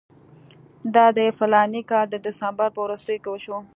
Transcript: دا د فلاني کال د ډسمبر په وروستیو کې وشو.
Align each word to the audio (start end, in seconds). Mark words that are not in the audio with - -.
دا 0.95 1.05
د 1.17 1.19
فلاني 1.37 1.81
کال 1.91 2.05
د 2.09 2.15
ډسمبر 2.25 2.67
په 2.73 2.79
وروستیو 2.85 3.21
کې 3.23 3.29
وشو. 3.31 3.57